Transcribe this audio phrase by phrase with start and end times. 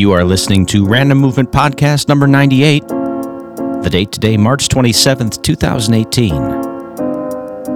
[0.00, 2.88] You are listening to Random Movement Podcast number 98.
[2.88, 6.32] The date today, March 27th, 2018.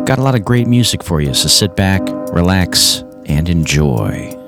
[0.07, 2.01] Got a lot of great music for you, so sit back,
[2.33, 4.44] relax, and enjoy.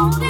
[0.00, 0.29] Only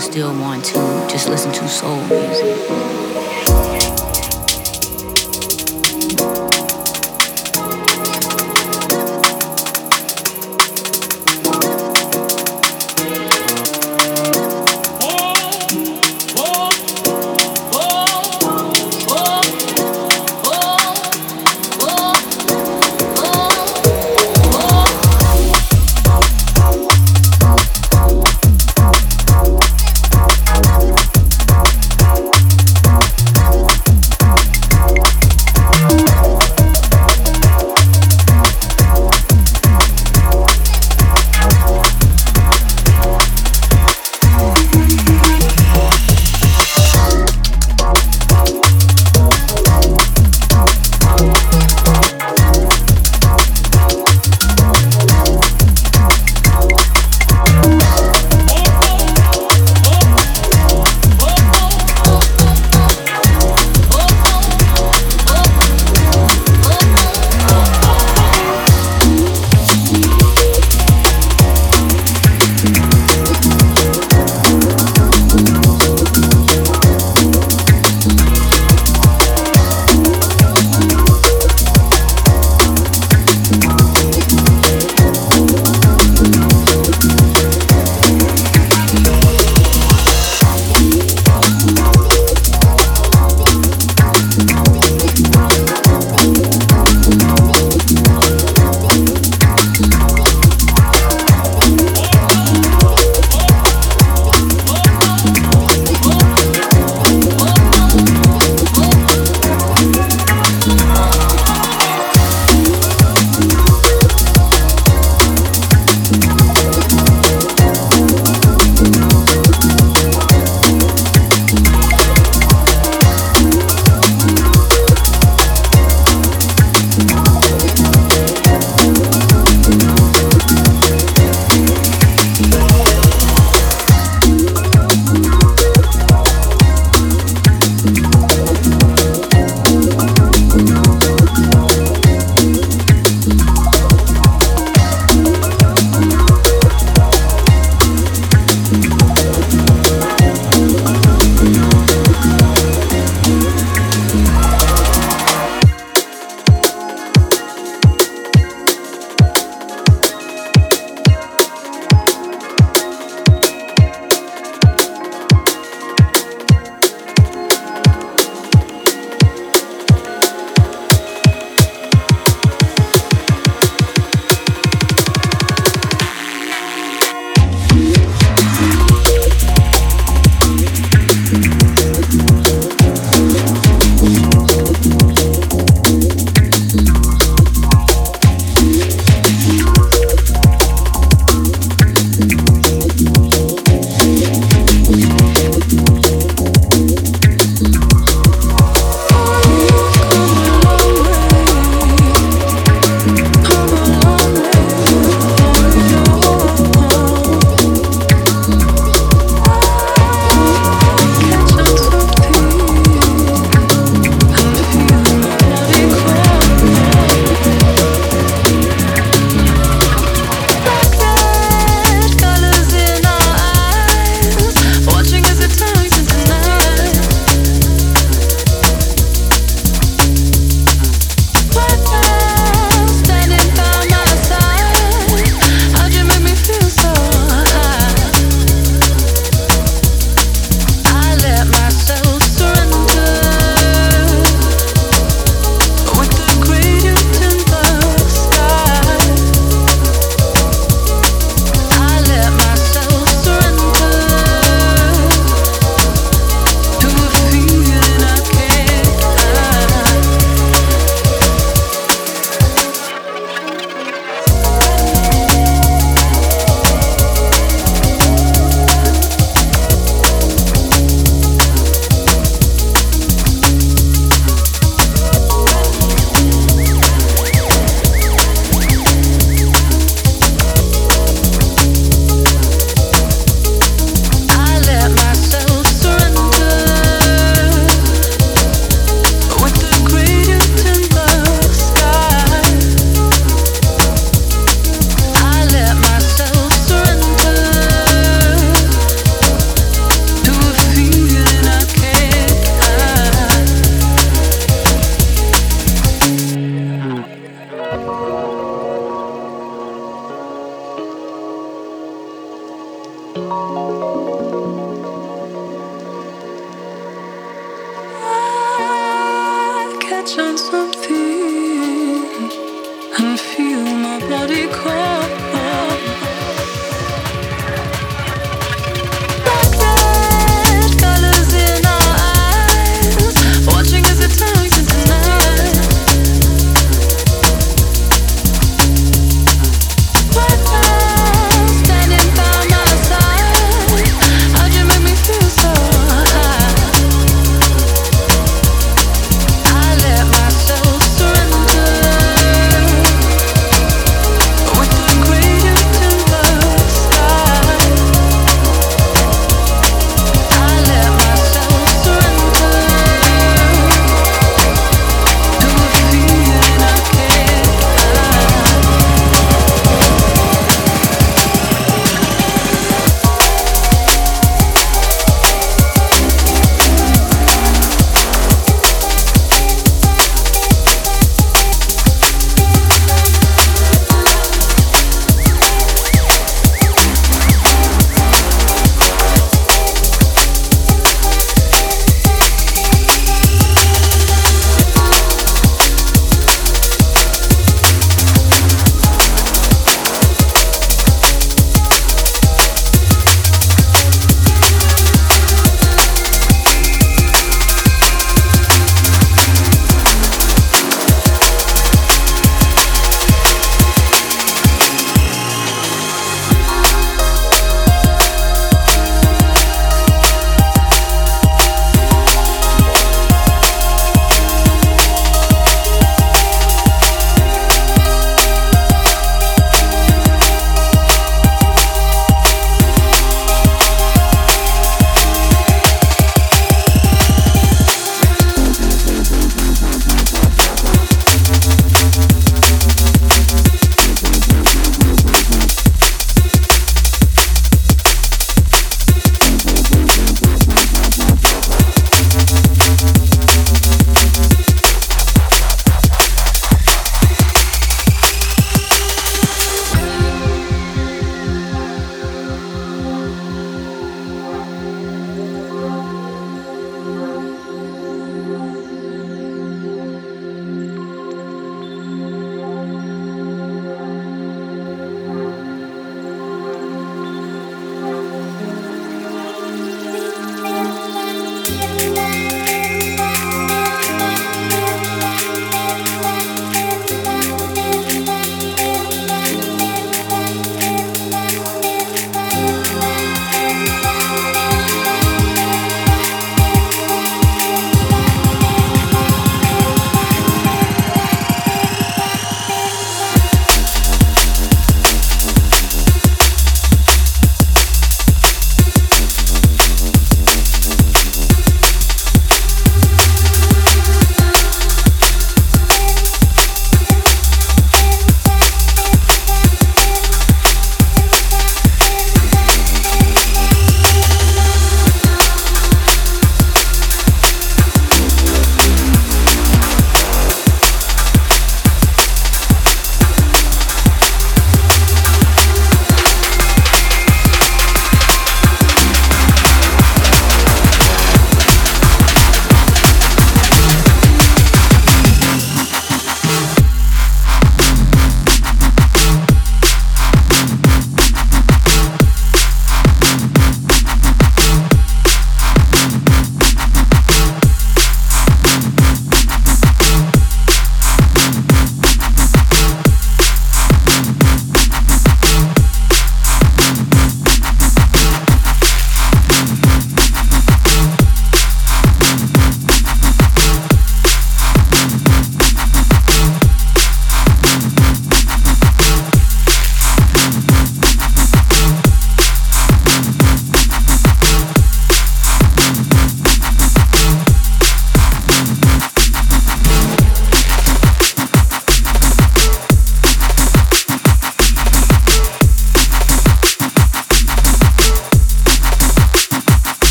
[0.00, 0.74] still want to
[1.10, 3.79] just listen to soul music.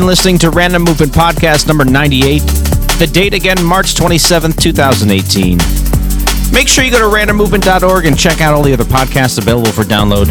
[0.00, 2.40] Been listening to Random Movement Podcast number 98.
[2.98, 5.56] The date again, March 27th, 2018.
[6.52, 9.84] Make sure you go to randommovement.org and check out all the other podcasts available for
[9.84, 10.26] download.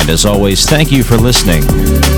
[0.00, 2.15] And as always, thank you for listening.